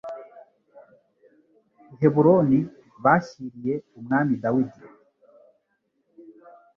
i 1.93 1.95
Heburoni 1.99 2.59
bashyiriye 3.03 3.73
umwami 3.99 4.33
Dawidi 4.43 4.81